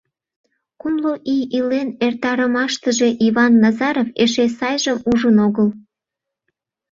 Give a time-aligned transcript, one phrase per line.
[0.81, 5.67] Кумло ий илен эртарымаштыже Иван Назаров эше сайжым ужын огыл.